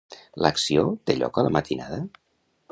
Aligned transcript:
L'acció 0.45 0.85
té 1.11 1.17
lloc 1.19 1.39
a 1.41 1.45
la 1.49 1.53
matinada? 1.59 2.01